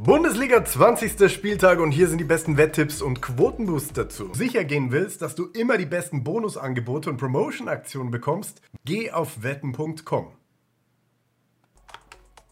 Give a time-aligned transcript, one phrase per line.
[0.00, 1.28] Bundesliga 20.
[1.28, 4.30] Spieltag und hier sind die besten Wetttipps und Quotenboosts dazu.
[4.32, 10.28] Sicher gehen willst, dass du immer die besten Bonusangebote und Promotion-Aktionen bekommst, geh auf wetten.com.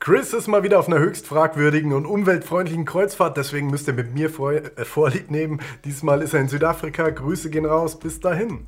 [0.01, 4.13] Chris ist mal wieder auf einer höchst fragwürdigen und umweltfreundlichen Kreuzfahrt, deswegen müsst ihr mit
[4.13, 5.61] mir äh, Vorlieb nehmen.
[5.85, 7.11] Diesmal ist er in Südafrika.
[7.11, 8.67] Grüße gehen raus, bis dahin.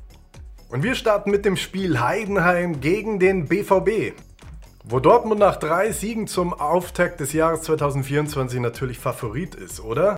[0.69, 4.13] Und wir starten mit dem Spiel Heidenheim gegen den BVB.
[4.91, 10.17] Wo Dortmund nach drei Siegen zum Auftakt des Jahres 2024 natürlich Favorit ist, oder?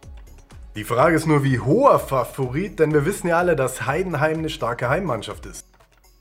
[0.78, 4.50] Die Frage ist nur, wie hoher Favorit, denn wir wissen ja alle, dass Heidenheim eine
[4.50, 5.68] starke Heimmannschaft ist.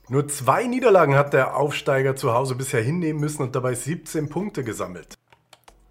[0.08, 4.64] Nur zwei Niederlagen hat der Aufsteiger zu Hause bisher hinnehmen müssen und dabei 17 Punkte
[4.64, 5.14] gesammelt.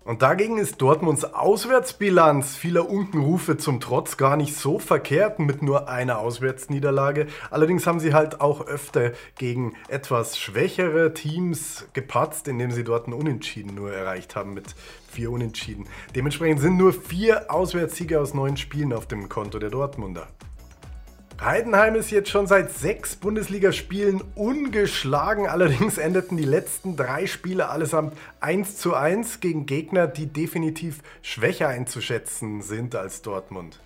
[0.09, 5.87] Und dagegen ist Dortmunds Auswärtsbilanz vieler Unkenrufe zum Trotz gar nicht so verkehrt mit nur
[5.87, 7.27] einer Auswärtsniederlage.
[7.51, 13.13] Allerdings haben sie halt auch öfter gegen etwas schwächere Teams gepatzt, indem sie dort einen
[13.13, 14.73] Unentschieden nur erreicht haben mit
[15.11, 15.85] vier Unentschieden.
[16.15, 20.27] Dementsprechend sind nur vier Auswärtssiege aus neun Spielen auf dem Konto der Dortmunder.
[21.41, 25.47] Heidenheim ist jetzt schon seit sechs Bundesligaspielen ungeschlagen.
[25.47, 31.69] Allerdings endeten die letzten drei Spiele allesamt 1 zu 1 gegen Gegner, die definitiv schwächer
[31.69, 33.79] einzuschätzen sind als Dortmund.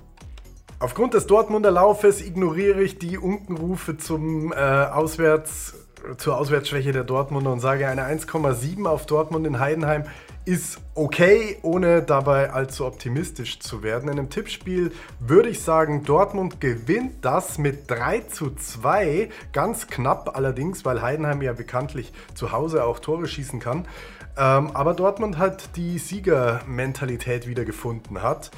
[0.79, 5.75] Aufgrund des Dortmunder Laufes ignoriere ich die Unkenrufe zum äh, Auswärts,
[6.17, 10.03] zur Auswärtsschwäche der Dortmunder und sage eine 1,7 auf Dortmund in Heidenheim
[10.45, 14.09] ist okay, ohne dabei allzu optimistisch zu werden.
[14.09, 19.29] In einem Tippspiel würde ich sagen, Dortmund gewinnt das mit 3 zu 2.
[19.53, 23.87] Ganz knapp allerdings, weil Heidenheim ja bekanntlich zu Hause auch Tore schießen kann.
[24.35, 28.51] Ähm, aber Dortmund hat die Siegermentalität wieder gefunden hat.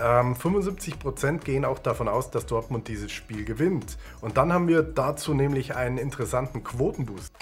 [0.00, 3.98] Ähm, 75% gehen auch davon aus, dass Dortmund dieses Spiel gewinnt.
[4.22, 7.32] Und dann haben wir dazu nämlich einen interessanten Quotenboost.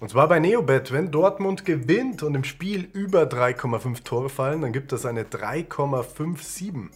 [0.00, 4.72] Und zwar bei Neobet, wenn Dortmund gewinnt und im Spiel über 3,5 Tore fallen, dann
[4.72, 6.90] gibt es eine 3,57.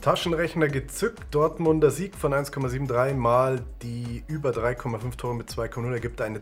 [0.00, 6.38] Taschenrechner gezückt, Dortmunder Sieg von 1,73 mal die über 3,5 Tore mit 2,0 ergibt eine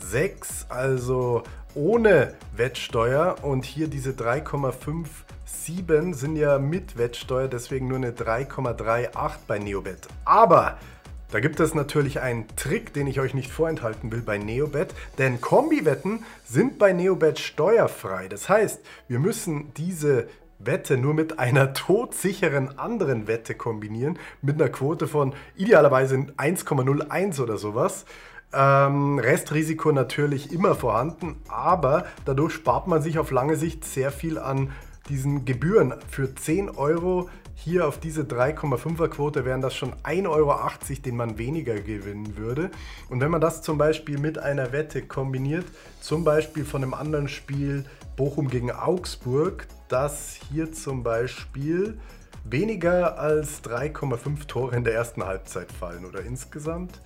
[0.00, 1.42] 3,46, also
[1.74, 3.36] ohne Wettsteuer.
[3.42, 10.08] Und hier diese 3,57 sind ja mit Wettsteuer, deswegen nur eine 3,38 bei Neobet.
[10.24, 10.78] Aber
[11.30, 15.40] da gibt es natürlich einen Trick, den ich euch nicht vorenthalten will bei Neobet, denn
[15.40, 18.26] Kombi-Wetten sind bei Neobet steuerfrei.
[18.26, 20.26] Das heißt, wir müssen diese
[20.58, 27.56] Wette nur mit einer todsicheren anderen Wette kombinieren, mit einer Quote von idealerweise 1,01 oder
[27.56, 28.04] sowas.
[28.52, 34.38] Ähm, Restrisiko natürlich immer vorhanden, aber dadurch spart man sich auf lange Sicht sehr viel
[34.38, 34.72] an
[35.08, 35.94] diesen Gebühren.
[36.08, 40.58] Für 10 Euro hier auf diese 3,5er Quote wären das schon 1,80 Euro,
[41.04, 42.70] den man weniger gewinnen würde.
[43.08, 45.66] Und wenn man das zum Beispiel mit einer Wette kombiniert,
[46.00, 47.84] zum Beispiel von einem anderen Spiel
[48.16, 51.98] Bochum gegen Augsburg, das hier zum Beispiel
[52.44, 57.00] weniger als 3,5 Tore in der ersten Halbzeit fallen oder insgesamt.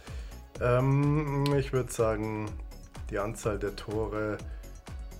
[0.61, 2.51] Ähm, ich würde sagen,
[3.11, 4.39] die Anzahl der Tore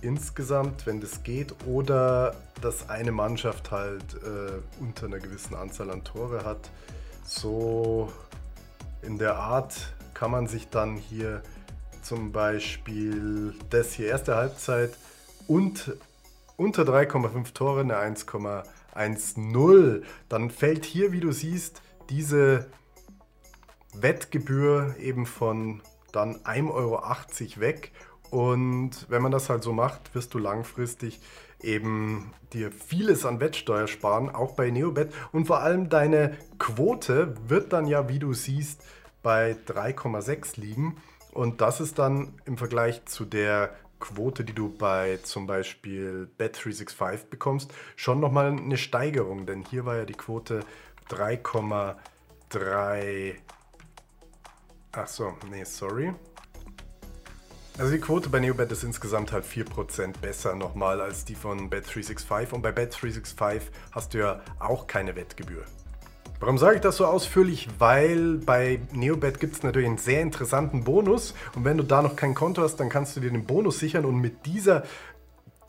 [0.01, 6.03] insgesamt, wenn das geht, oder dass eine Mannschaft halt äh, unter einer gewissen Anzahl an
[6.03, 6.69] Tore hat.
[7.25, 8.11] So
[9.01, 11.41] in der Art kann man sich dann hier
[12.01, 14.97] zum Beispiel das hier erste Halbzeit
[15.47, 15.95] und
[16.55, 20.03] unter 3,5 Tore eine 1,10.
[20.29, 22.67] Dann fällt hier, wie du siehst, diese
[24.01, 27.91] Wettgebühr eben von dann 1,80 Euro weg
[28.31, 31.21] und wenn man das halt so macht, wirst du langfristig
[31.61, 35.13] eben dir vieles an Wettsteuer sparen, auch bei Neobet.
[35.31, 38.83] Und vor allem deine Quote wird dann ja, wie du siehst,
[39.23, 40.97] bei 3,6 liegen.
[41.31, 47.29] Und das ist dann im Vergleich zu der Quote, die du bei zum Beispiel Bet365
[47.29, 49.45] bekommst, schon nochmal eine Steigerung.
[49.45, 50.59] Denn hier war ja die Quote
[51.09, 53.35] 3,3.
[54.95, 56.13] Achso, nee, sorry.
[57.77, 62.53] Also die Quote bei Neobet ist insgesamt halt 4% besser nochmal als die von Bet365
[62.53, 63.61] und bei Bet365
[63.91, 65.65] hast du ja auch keine Wettgebühr.
[66.39, 67.67] Warum sage ich das so ausführlich?
[67.77, 72.15] Weil bei Neobet gibt es natürlich einen sehr interessanten Bonus und wenn du da noch
[72.15, 74.83] kein Konto hast, dann kannst du dir den Bonus sichern und mit dieser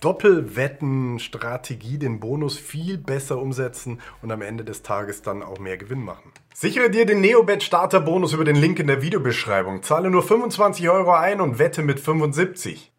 [0.00, 6.04] Doppelwetten-Strategie den Bonus viel besser umsetzen und am Ende des Tages dann auch mehr Gewinn
[6.04, 6.32] machen.
[6.54, 9.82] Sichere dir den Neobet Starter Bonus über den Link in der Videobeschreibung.
[9.82, 12.92] Zahle nur 25 Euro ein und wette mit 75.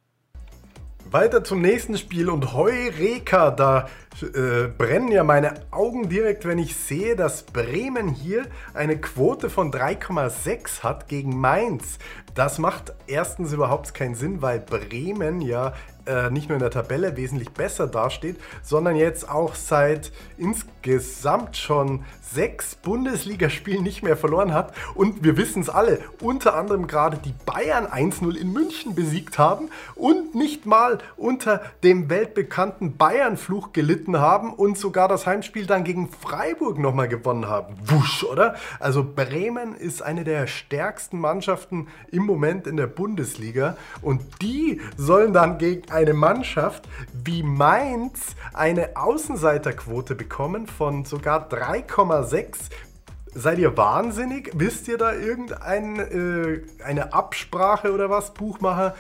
[1.12, 3.88] Weiter zum nächsten Spiel und Heureka, da
[4.24, 9.72] äh, brennen ja meine Augen direkt, wenn ich sehe, dass Bremen hier eine Quote von
[9.72, 12.00] 3,6 hat gegen Mainz.
[12.34, 15.74] Das macht erstens überhaupt keinen Sinn, weil Bremen ja
[16.08, 22.06] äh, nicht nur in der Tabelle wesentlich besser dasteht, sondern jetzt auch seit insgesamt schon
[22.22, 24.74] sechs Bundesligaspielen nicht mehr verloren hat.
[24.96, 29.70] Und wir wissen es alle, unter anderem gerade die Bayern 1-0 in München besiegt haben
[29.96, 36.10] und nicht mal unter dem weltbekannten Bayern-Fluch gelitten haben und sogar das Heimspiel dann gegen
[36.10, 37.76] Freiburg nochmal gewonnen haben.
[37.84, 38.56] Wusch, oder?
[38.80, 45.34] Also Bremen ist eine der stärksten Mannschaften im Moment in der Bundesliga und die sollen
[45.34, 52.70] dann gegen eine Mannschaft wie Mainz eine Außenseiterquote bekommen von sogar 3,6
[53.34, 54.50] Seid ihr wahnsinnig?
[54.56, 58.96] Wisst ihr da irgendeine äh, Absprache oder was, Buchmacher?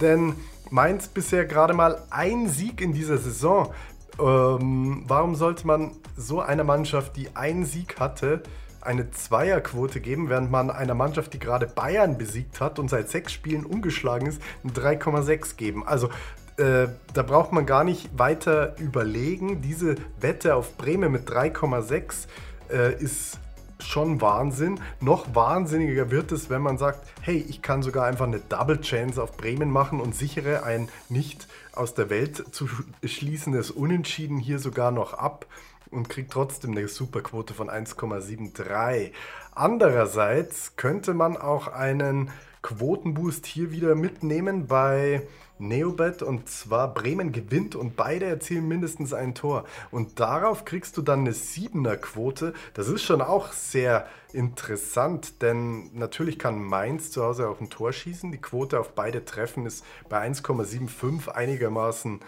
[0.00, 0.34] Denn
[0.70, 3.72] Mainz bisher gerade mal ein Sieg in dieser Saison.
[4.18, 8.42] Ähm, warum sollte man so einer Mannschaft, die einen Sieg hatte,
[8.80, 13.32] eine Zweierquote geben, während man einer Mannschaft, die gerade Bayern besiegt hat und seit sechs
[13.32, 15.86] Spielen ungeschlagen ist, ein 3,6 geben?
[15.86, 16.08] Also
[16.56, 19.60] äh, da braucht man gar nicht weiter überlegen.
[19.60, 22.28] Diese Wette auf Bremen mit 3,6
[22.70, 23.38] äh, ist
[23.78, 24.80] schon Wahnsinn.
[25.00, 29.22] Noch wahnsinniger wird es, wenn man sagt, hey, ich kann sogar einfach eine Double Chance
[29.22, 31.46] auf Bremen machen und sichere ein nicht
[31.76, 32.68] aus der Welt zu
[33.04, 35.46] schließendes Unentschieden hier sogar noch ab
[35.90, 39.12] und kriegt trotzdem eine Superquote von 1,73.
[39.54, 42.30] Andererseits könnte man auch einen
[42.66, 45.22] Quotenboost hier wieder mitnehmen bei
[45.60, 49.66] Neobet und zwar Bremen gewinnt und beide erzielen mindestens ein Tor.
[49.92, 52.54] Und darauf kriegst du dann eine 7er Quote.
[52.74, 57.92] Das ist schon auch sehr interessant, denn natürlich kann Mainz zu Hause auch ein Tor
[57.92, 58.32] schießen.
[58.32, 62.18] Die Quote auf beide Treffen ist bei 1,75 einigermaßen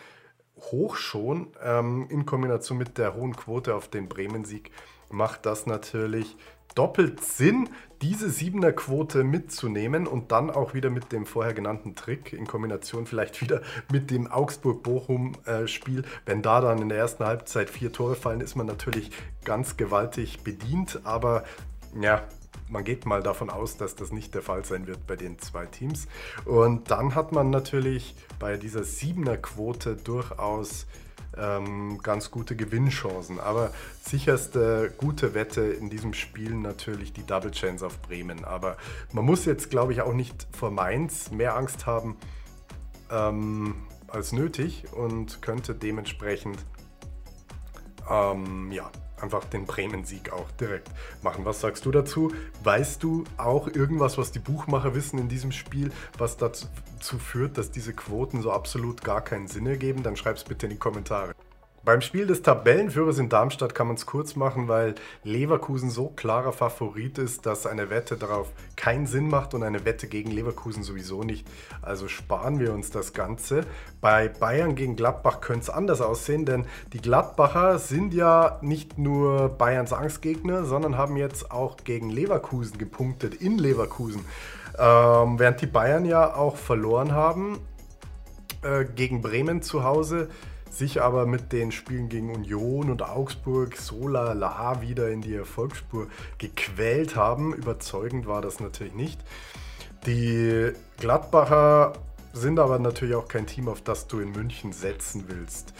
[0.70, 1.48] hoch schon.
[1.64, 4.70] Ähm, in Kombination mit der hohen Quote auf den Bremen-Sieg
[5.10, 6.36] macht das natürlich
[6.74, 7.68] doppelt Sinn,
[8.02, 13.06] diese Siebener Quote mitzunehmen und dann auch wieder mit dem vorher genannten Trick in Kombination
[13.06, 16.02] vielleicht wieder mit dem Augsburg-Bochum-Spiel.
[16.24, 19.10] Wenn da dann in der ersten Halbzeit vier Tore fallen, ist man natürlich
[19.44, 21.44] ganz gewaltig bedient, aber
[22.00, 22.22] ja,
[22.68, 25.66] man geht mal davon aus, dass das nicht der Fall sein wird bei den zwei
[25.66, 26.06] Teams.
[26.44, 30.86] Und dann hat man natürlich bei dieser Siebener Quote durchaus
[31.36, 33.40] ähm, ganz gute Gewinnchancen.
[33.40, 33.72] Aber
[34.02, 38.44] sicherste gute Wette in diesem Spiel natürlich die Double Chance auf Bremen.
[38.44, 38.76] Aber
[39.12, 42.16] man muss jetzt, glaube ich, auch nicht vor Mainz mehr Angst haben
[43.10, 43.74] ähm,
[44.08, 46.58] als nötig und könnte dementsprechend
[48.10, 48.90] ähm, ja,
[49.22, 50.90] einfach den Bremen-Sieg auch direkt
[51.22, 51.44] machen.
[51.44, 52.32] Was sagst du dazu?
[52.62, 56.66] Weißt du auch irgendwas, was die Buchmacher wissen in diesem Spiel, was dazu
[57.18, 60.02] führt, dass diese Quoten so absolut gar keinen Sinn ergeben?
[60.02, 61.34] Dann schreib es bitte in die Kommentare.
[61.84, 66.52] Beim Spiel des Tabellenführers in Darmstadt kann man es kurz machen, weil Leverkusen so klarer
[66.52, 71.22] Favorit ist, dass eine Wette darauf keinen Sinn macht und eine Wette gegen Leverkusen sowieso
[71.22, 71.46] nicht.
[71.80, 73.62] Also sparen wir uns das Ganze.
[74.00, 79.48] Bei Bayern gegen Gladbach könnte es anders aussehen, denn die Gladbacher sind ja nicht nur
[79.48, 84.24] Bayerns Angstgegner, sondern haben jetzt auch gegen Leverkusen gepunktet in Leverkusen.
[84.78, 87.58] Ähm, während die Bayern ja auch verloren haben
[88.62, 90.28] äh, gegen Bremen zu Hause
[90.70, 96.06] sich aber mit den Spielen gegen Union und Augsburg so lala wieder in die Erfolgsspur
[96.38, 97.54] gequält haben.
[97.54, 99.20] Überzeugend war das natürlich nicht.
[100.06, 101.94] Die Gladbacher
[102.32, 105.74] sind aber natürlich auch kein Team, auf das du in München setzen willst.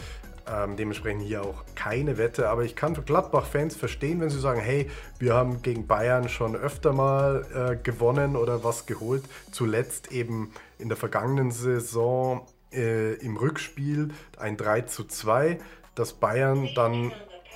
[0.51, 2.49] Ähm, dementsprechend hier auch keine Wette.
[2.49, 6.91] Aber ich kann Gladbach-Fans verstehen, wenn sie sagen, hey, wir haben gegen Bayern schon öfter
[6.91, 9.23] mal äh, gewonnen oder was geholt.
[9.51, 15.59] Zuletzt eben in der vergangenen Saison äh, im Rückspiel ein 3 zu 2,
[15.95, 17.11] das Bayern dann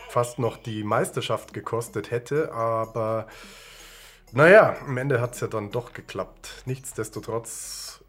[0.10, 3.27] fast noch die Meisterschaft gekostet hätte, aber
[4.32, 6.63] naja, am Ende hat es ja dann doch geklappt.
[6.65, 8.03] Nichtsdestotrotz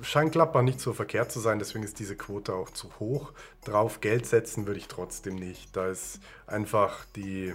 [0.00, 3.32] scheint Gladbach nicht so verkehrt zu sein, deswegen ist diese Quote auch zu hoch.
[3.64, 5.76] Drauf Geld setzen würde ich trotzdem nicht.
[5.76, 7.54] Da ist einfach die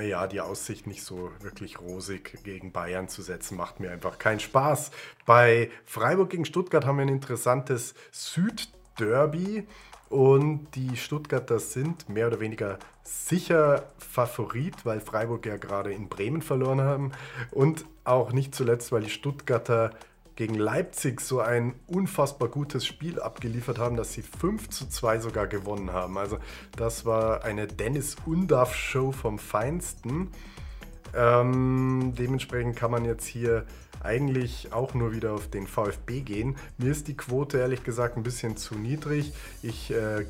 [0.00, 4.40] ja, die Aussicht nicht so wirklich rosig gegen Bayern zu setzen, macht mir einfach keinen
[4.40, 4.90] Spaß.
[5.24, 9.66] Bei Freiburg gegen Stuttgart haben wir ein interessantes Südderby
[10.08, 16.42] und die Stuttgarter sind mehr oder weniger sicher Favorit, weil Freiburg ja gerade in Bremen
[16.42, 17.12] verloren haben
[17.50, 19.90] und auch nicht zuletzt, weil die Stuttgarter
[20.36, 25.46] gegen Leipzig so ein unfassbar gutes Spiel abgeliefert haben, dass sie 5 zu 2 sogar
[25.46, 26.18] gewonnen haben.
[26.18, 26.38] Also
[26.76, 30.30] das war eine Dennis Undaff-Show vom Feinsten.
[31.14, 33.64] Ähm, dementsprechend kann man jetzt hier
[34.02, 36.56] eigentlich auch nur wieder auf den VfB gehen.
[36.76, 39.32] Mir ist die Quote ehrlich gesagt ein bisschen zu niedrig.
[39.62, 40.26] Ich äh,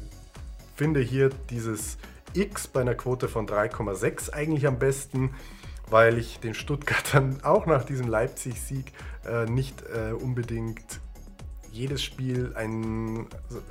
[0.77, 1.99] finde hier dieses
[2.33, 5.35] X bei einer Quote von 3,6 eigentlich am besten
[5.91, 8.93] weil ich den Stuttgartern auch nach diesem Leipzig-Sieg
[9.27, 11.01] äh, nicht äh, unbedingt
[11.73, 13.27] jedes Spiel ein,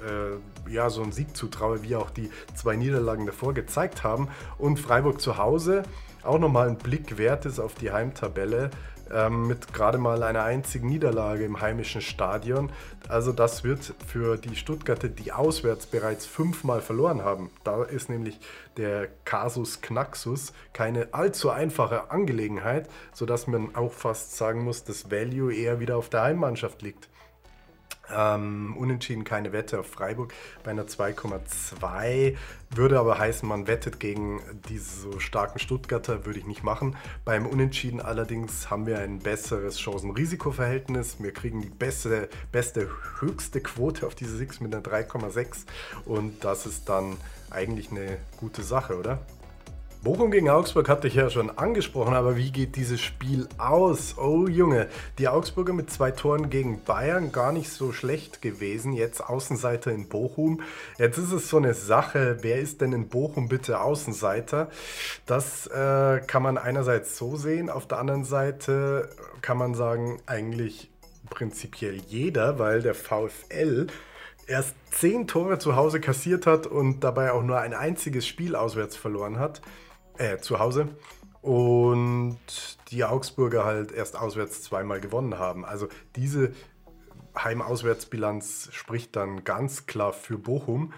[0.05, 4.29] äh, ja, so einen Sieg zutraue, wie auch die zwei Niederlagen davor gezeigt haben.
[4.59, 5.83] Und Freiburg zu Hause
[6.25, 8.71] auch nochmal ein Blick wert ist auf die Heimtabelle
[9.11, 12.71] ähm, mit gerade mal einer einzigen Niederlage im heimischen Stadion.
[13.07, 17.51] Also das wird für die Stuttgarter, die auswärts bereits fünfmal verloren haben.
[17.63, 18.39] Da ist nämlich
[18.77, 25.53] der Kasus Knaxus keine allzu einfache Angelegenheit, sodass man auch fast sagen muss, dass Value
[25.53, 27.07] eher wieder auf der Heimmannschaft liegt.
[28.13, 30.33] Ähm, unentschieden keine Wette auf Freiburg
[30.63, 32.35] bei einer 2,2.
[32.71, 36.95] Würde aber heißen, man wettet gegen diese so starken Stuttgarter, würde ich nicht machen.
[37.23, 41.17] Beim Unentschieden allerdings haben wir ein besseres Chancen-Risiko-Verhältnis.
[41.19, 45.65] Wir kriegen die beste, beste höchste Quote auf diese Six mit einer 3,6
[46.05, 47.17] und das ist dann
[47.49, 49.19] eigentlich eine gute Sache, oder?
[50.05, 54.19] Bochum gegen Augsburg hatte ich ja schon angesprochen, aber wie geht dieses Spiel aus?
[54.19, 58.93] Oh Junge, die Augsburger mit zwei Toren gegen Bayern gar nicht so schlecht gewesen.
[58.93, 60.61] Jetzt Außenseiter in Bochum.
[60.99, 64.69] Jetzt ist es so eine Sache, wer ist denn in Bochum bitte Außenseiter?
[65.25, 69.09] Das äh, kann man einerseits so sehen, auf der anderen Seite
[69.41, 70.91] kann man sagen, eigentlich
[71.31, 73.87] prinzipiell jeder, weil der VfL
[74.45, 78.95] erst zehn Tore zu Hause kassiert hat und dabei auch nur ein einziges Spiel auswärts
[78.95, 79.63] verloren hat
[80.17, 80.89] äh, zu Hause.
[81.41, 82.39] Und
[82.89, 85.63] die Augsburger halt erst auswärts zweimal gewonnen haben.
[85.63, 86.53] Also diese
[87.37, 90.93] Heim-Auswärtsbilanz spricht dann ganz klar für Bochum,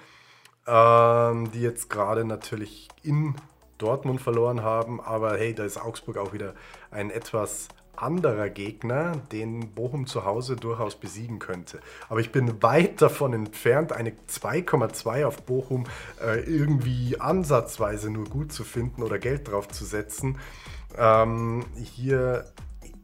[0.66, 3.36] ähm, die jetzt gerade natürlich in
[3.78, 5.02] Dortmund verloren haben.
[5.02, 6.54] Aber hey, da ist Augsburg auch wieder
[6.92, 7.68] ein etwas
[7.98, 11.80] anderer Gegner, den Bochum zu Hause durchaus besiegen könnte.
[12.10, 15.86] Aber ich bin weit davon entfernt, eine 2,2 auf Bochum
[16.24, 20.38] äh, irgendwie ansatzweise nur gut zu finden oder Geld drauf zu setzen.
[20.98, 22.46] Ähm, hier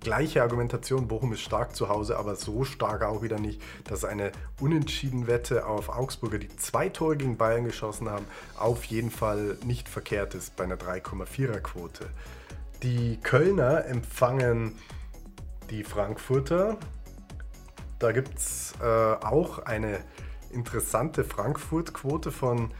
[0.03, 4.31] gleiche Argumentation, Bochum ist stark zu Hause, aber so stark auch wieder nicht, dass eine
[4.59, 8.25] unentschieden Wette auf Augsburger, die zwei Tore gegen Bayern geschossen haben,
[8.57, 12.05] auf jeden Fall nicht verkehrt ist bei einer 3,4er Quote.
[12.83, 14.77] Die Kölner empfangen
[15.69, 16.75] die Frankfurter.
[17.97, 19.99] Da gibt es äh, auch eine
[20.51, 22.71] interessante Frankfurt-Quote von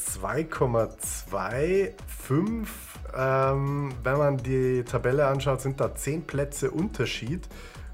[0.00, 2.66] 2,25.
[3.14, 7.46] Ähm, wenn man die Tabelle anschaut, sind da 10 Plätze Unterschied.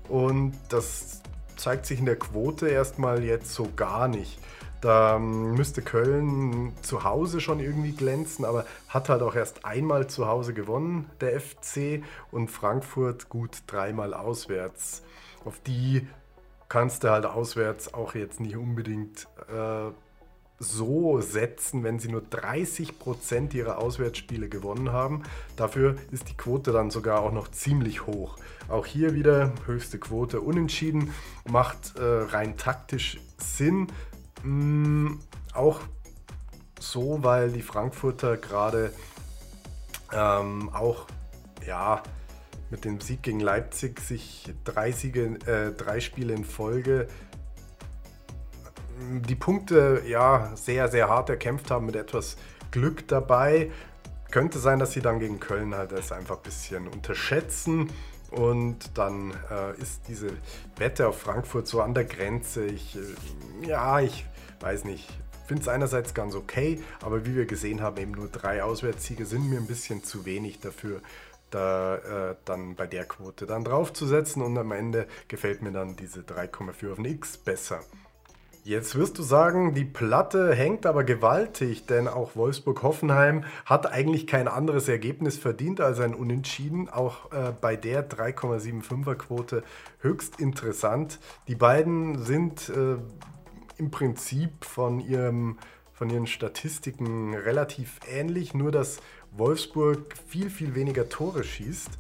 [0.09, 1.23] Und das
[1.57, 4.39] zeigt sich in der Quote erstmal jetzt so gar nicht.
[4.83, 10.27] Da müsste Köln zu Hause schon irgendwie glänzen, aber hat halt auch erst einmal zu
[10.27, 15.03] Hause gewonnen, der FC, und Frankfurt gut dreimal auswärts.
[15.45, 16.09] Auf die
[16.69, 19.93] kannst du halt auswärts auch jetzt nicht unbedingt äh,
[20.59, 25.23] so setzen, wenn sie nur 30% ihrer Auswärtsspiele gewonnen haben.
[25.55, 28.37] Dafür ist die Quote dann sogar auch noch ziemlich hoch.
[28.69, 31.13] Auch hier wieder höchste Quote unentschieden,
[31.49, 33.89] macht äh, rein taktisch Sinn,
[34.43, 35.21] Mh, mm,
[35.55, 35.81] auch
[36.81, 38.93] so, weil die Frankfurter gerade
[40.13, 41.07] ähm, auch
[41.67, 42.03] ja,
[42.71, 47.07] mit dem Sieg gegen Leipzig sich drei, Siege, äh, drei Spiele in Folge
[48.99, 52.37] mm, die Punkte ja sehr, sehr hart erkämpft haben mit etwas
[52.71, 53.71] Glück dabei.
[54.31, 57.91] Könnte sein, dass sie dann gegen Köln halt das einfach ein bisschen unterschätzen.
[58.31, 60.31] Und dann äh, ist diese
[60.79, 62.65] Wette auf Frankfurt so an der Grenze.
[62.65, 64.25] Ich, äh, ja, ich
[64.63, 65.09] weiß nicht,
[65.47, 69.51] finde es einerseits ganz okay, aber wie wir gesehen haben, eben nur drei Auswärtssiege sind
[69.51, 71.01] mir ein bisschen zu wenig dafür,
[71.51, 76.21] da äh, dann bei der Quote dann draufzusetzen und am Ende gefällt mir dann diese
[76.21, 77.81] 3,4 auf ein X besser.
[78.65, 84.47] Jetzt wirst du sagen, die Platte hängt aber gewaltig, denn auch Wolfsburg-Hoffenheim hat eigentlich kein
[84.47, 86.89] anderes Ergebnis verdient als ein Unentschieden.
[86.89, 89.65] Auch äh, bei der 3,75er Quote
[89.99, 91.19] höchst interessant.
[91.49, 92.99] Die beiden sind äh,
[93.79, 95.59] im Prinzip von, ihrem,
[95.93, 98.99] von ihren Statistiken relativ ähnlich, nur dass
[99.33, 101.91] Wolfsburg viel, viel weniger Tore schießt.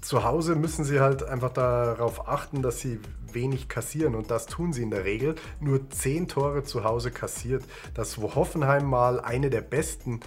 [0.00, 3.00] Zu Hause müssen sie halt einfach darauf achten, dass sie
[3.32, 5.34] wenig kassieren und das tun sie in der Regel.
[5.60, 7.64] Nur 10 Tore zu Hause kassiert.
[7.94, 10.20] Das Hoffenheim mal eine der besten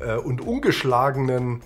[0.00, 1.62] äh, und ungeschlagenen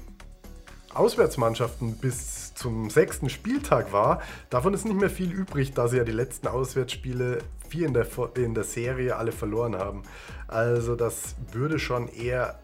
[0.93, 4.23] Auswärtsmannschaften bis zum sechsten Spieltag war.
[4.51, 7.39] Davon ist nicht mehr viel übrig, da sie ja die letzten Auswärtsspiele
[7.75, 10.05] vier in der, in der Serie alle verloren haben.
[10.47, 12.61] Also das würde schon eher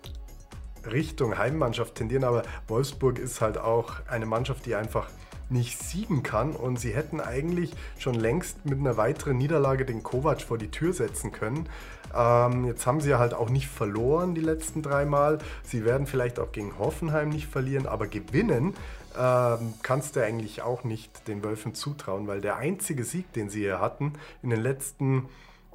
[0.90, 5.08] Richtung Heimmannschaft tendieren, aber Wolfsburg ist halt auch eine Mannschaft, die einfach
[5.50, 6.52] nicht siegen kann.
[6.52, 10.92] Und sie hätten eigentlich schon längst mit einer weiteren Niederlage den Kovac vor die Tür
[10.92, 11.68] setzen können.
[12.14, 15.38] Ähm, jetzt haben sie halt auch nicht verloren die letzten drei Mal.
[15.62, 18.74] Sie werden vielleicht auch gegen Hoffenheim nicht verlieren, aber gewinnen
[19.18, 23.60] ähm, kannst du eigentlich auch nicht den Wölfen zutrauen, weil der einzige Sieg, den sie
[23.60, 25.28] hier hatten in den letzten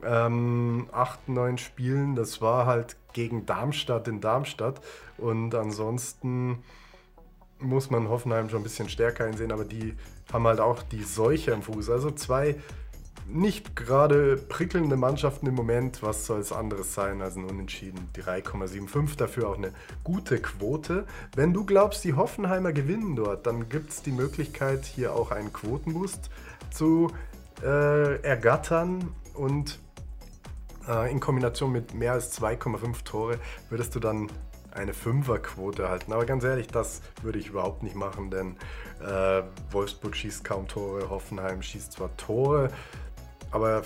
[0.03, 4.81] ähm, acht, neun Spielen, das war halt gegen Darmstadt in Darmstadt.
[5.17, 6.63] Und ansonsten
[7.67, 9.95] muss man Hoffenheim schon ein bisschen stärker einsehen, aber die
[10.31, 11.89] haben halt auch die Seuche im Fuß.
[11.89, 12.55] Also zwei
[13.27, 16.03] nicht gerade prickelnde Mannschaften im Moment.
[16.03, 18.09] Was soll es anderes sein als ein Unentschieden?
[18.15, 19.71] Die 3,75 dafür auch eine
[20.03, 21.05] gute Quote.
[21.35, 25.51] Wenn du glaubst, die Hoffenheimer gewinnen dort, dann gibt es die Möglichkeit, hier auch einen
[25.51, 26.29] Quotenboost
[26.69, 27.11] zu
[27.63, 29.79] äh, ergattern und
[30.87, 34.29] äh, in Kombination mit mehr als 2,5 Tore würdest du dann
[34.75, 36.13] eine Fünferquote erhalten.
[36.13, 38.55] Aber ganz ehrlich, das würde ich überhaupt nicht machen, denn
[39.01, 42.69] äh, Wolfsburg schießt kaum Tore, Hoffenheim schießt zwar Tore,
[43.51, 43.83] aber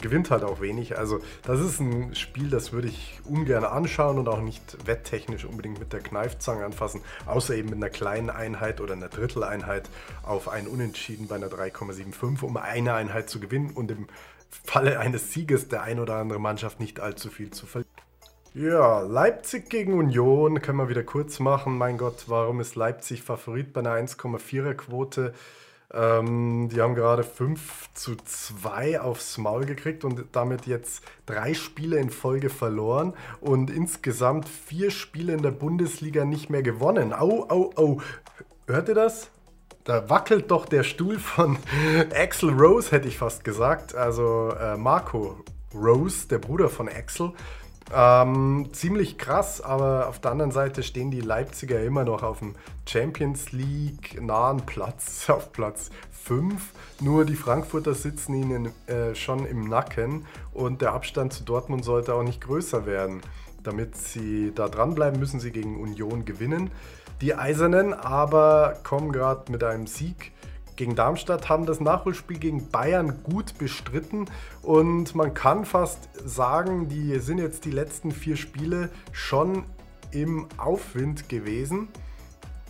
[0.00, 0.96] gewinnt halt auch wenig.
[0.96, 5.80] Also das ist ein Spiel, das würde ich ungern anschauen und auch nicht wetttechnisch unbedingt
[5.80, 9.90] mit der Kneifzange anfassen, außer eben mit einer kleinen Einheit oder einer Dritteleinheit
[10.22, 14.06] auf ein Unentschieden bei einer 3,75, um eine Einheit zu gewinnen und im
[14.64, 18.07] Falle eines Sieges der ein oder andere Mannschaft nicht allzu viel zu verlieren.
[18.58, 21.78] Ja, Leipzig gegen Union können wir wieder kurz machen.
[21.78, 25.32] Mein Gott, warum ist Leipzig Favorit bei einer 1,4er Quote?
[25.94, 31.98] Ähm, die haben gerade 5 zu 2 aufs Maul gekriegt und damit jetzt drei Spiele
[31.98, 37.12] in Folge verloren und insgesamt vier Spiele in der Bundesliga nicht mehr gewonnen.
[37.12, 38.00] Au, au, au.
[38.66, 39.30] Hört ihr das?
[39.84, 41.58] Da wackelt doch der Stuhl von
[42.12, 43.94] Axel Rose, hätte ich fast gesagt.
[43.94, 47.32] Also äh, Marco Rose, der Bruder von Axel.
[47.94, 52.54] Ähm, ziemlich krass, aber auf der anderen Seite stehen die Leipziger immer noch auf dem
[52.86, 55.90] Champions League nahen Platz, auf Platz
[56.24, 56.72] 5.
[57.00, 62.14] Nur die Frankfurter sitzen ihnen äh, schon im Nacken und der Abstand zu Dortmund sollte
[62.14, 63.22] auch nicht größer werden.
[63.62, 66.70] Damit sie da dranbleiben, müssen sie gegen Union gewinnen.
[67.20, 70.32] Die Eisernen aber kommen gerade mit einem Sieg
[70.78, 74.26] gegen Darmstadt haben das Nachholspiel gegen Bayern gut bestritten
[74.62, 79.64] und man kann fast sagen, die sind jetzt die letzten vier Spiele schon
[80.12, 81.88] im Aufwind gewesen.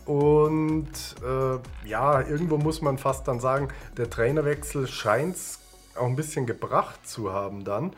[0.06, 0.88] Und
[1.22, 3.68] äh, ja, irgendwo muss man fast dann sagen,
[3.98, 5.60] der Trainerwechsel scheint es
[5.94, 7.92] auch ein bisschen gebracht zu haben dann.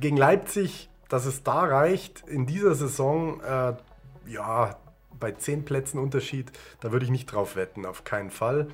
[0.00, 3.74] Gegen Leipzig, dass es da reicht, in dieser Saison, äh,
[4.26, 4.76] ja,
[5.18, 8.68] bei 10 Plätzen Unterschied, da würde ich nicht drauf wetten, auf keinen Fall.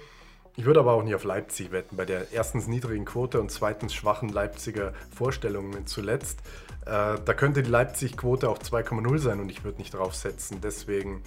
[0.58, 3.94] Ich würde aber auch nicht auf Leipzig wetten, bei der erstens niedrigen Quote und zweitens
[3.94, 6.40] schwachen Leipziger Vorstellungen zuletzt.
[6.84, 10.60] Äh, da könnte die Leipzig-Quote auch 2,0 sein und ich würde nicht drauf setzen.
[10.60, 11.22] Deswegen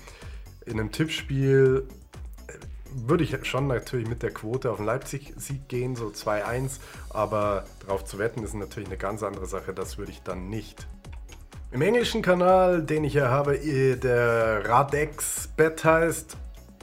[0.65, 1.87] in einem Tippspiel
[2.47, 2.53] äh,
[2.93, 8.03] würde ich schon natürlich mit der Quote auf den Leipzig-Sieg gehen, so 2-1, aber darauf
[8.03, 10.87] zu wetten ist natürlich eine ganz andere Sache, das würde ich dann nicht
[11.71, 16.37] im englischen Kanal, den ich hier habe, der Radex Bet heißt,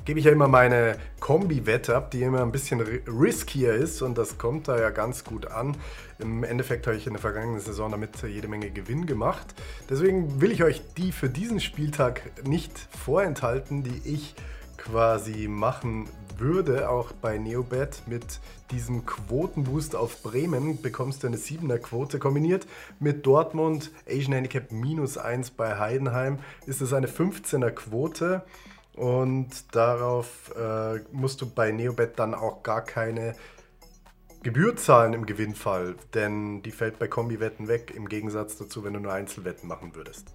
[0.06, 4.38] gebe ich ja immer meine Kombi-Wette ab, die immer ein bisschen riskier ist und das
[4.38, 5.76] kommt da ja ganz gut an.
[6.18, 9.46] Im Endeffekt habe ich in der vergangenen Saison damit jede Menge Gewinn gemacht.
[9.90, 12.72] Deswegen will ich euch die für diesen Spieltag nicht
[13.04, 14.34] vorenthalten, die ich
[14.78, 16.08] quasi machen
[16.40, 22.66] würde, auch bei Neobet mit diesem Quotenboost auf Bremen bekommst du eine 7er Quote kombiniert
[23.00, 28.42] mit Dortmund Asian Handicap minus 1 bei Heidenheim ist es eine 15er Quote
[28.94, 33.34] und darauf äh, musst du bei Neobet dann auch gar keine
[34.42, 39.00] Gebühr zahlen im Gewinnfall, denn die fällt bei Kombiwetten weg, im Gegensatz dazu, wenn du
[39.00, 40.34] nur Einzelwetten machen würdest.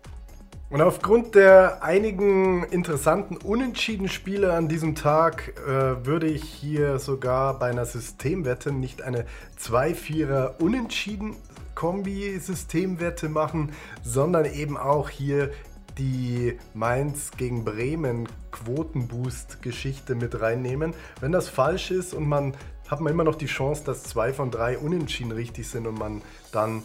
[0.70, 7.70] Und aufgrund der einigen interessanten Unentschieden-Spiele an diesem Tag äh, würde ich hier sogar bei
[7.70, 9.28] einer Systemwette nicht eine
[9.60, 13.74] 2-4er Unentschieden-Kombi-Systemwette machen,
[14.04, 15.52] sondern eben auch hier
[16.00, 20.96] die Mainz gegen Bremen Quotenboost-Geschichte mit reinnehmen.
[21.22, 22.56] Wenn das falsch ist und man
[22.88, 26.22] hat man immer noch die Chance, dass zwei von drei Unentschieden richtig sind und man
[26.52, 26.84] dann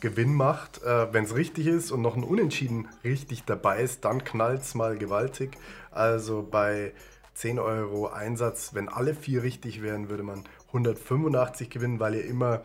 [0.00, 0.82] Gewinn macht.
[0.82, 4.74] Äh, Wenn es richtig ist und noch ein Unentschieden richtig dabei ist, dann knallt es
[4.74, 5.56] mal gewaltig.
[5.90, 6.92] Also bei
[7.34, 12.62] 10 Euro Einsatz, wenn alle vier richtig wären, würde man 185 gewinnen, weil ihr immer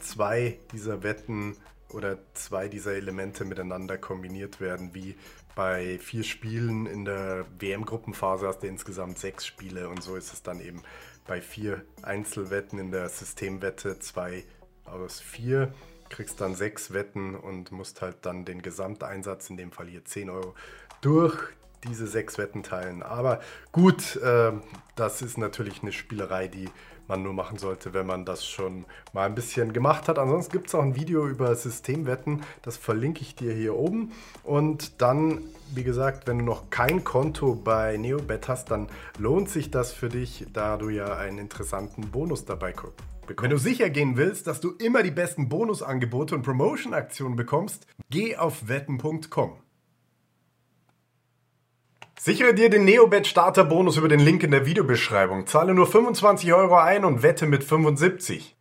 [0.00, 1.56] zwei dieser Wetten
[1.90, 5.16] oder zwei dieser Elemente miteinander kombiniert werden, wie
[5.54, 10.42] bei vier Spielen in der WM-Gruppenphase hast du insgesamt sechs Spiele und so ist es
[10.42, 10.82] dann eben
[11.26, 14.44] bei vier Einzelwetten in der Systemwette zwei
[14.84, 15.72] aus vier
[16.10, 20.28] kriegst dann sechs Wetten und musst halt dann den Gesamteinsatz, in dem Fall hier 10
[20.28, 20.54] Euro,
[21.00, 21.36] durch
[21.84, 23.02] diese sechs Wetten teilen.
[23.02, 23.40] Aber
[23.72, 24.52] gut, äh,
[24.96, 26.68] das ist natürlich eine Spielerei, die
[27.10, 30.18] man nur machen sollte, wenn man das schon mal ein bisschen gemacht hat.
[30.18, 34.12] Ansonsten gibt es auch ein Video über Systemwetten, das verlinke ich dir hier oben.
[34.44, 35.42] Und dann,
[35.74, 40.08] wie gesagt, wenn du noch kein Konto bei Neobet hast, dann lohnt sich das für
[40.08, 42.72] dich, da du ja einen interessanten Bonus dabei
[43.30, 43.50] bekommst.
[43.50, 48.36] Wenn du sicher gehen willst, dass du immer die besten Bonusangebote und Promotion-Aktionen bekommst, geh
[48.36, 49.56] auf wetten.com.
[52.18, 55.46] Sichere dir den Neobet Starter Bonus über den Link in der Videobeschreibung.
[55.46, 58.56] Zahle nur 25 Euro ein und wette mit 75.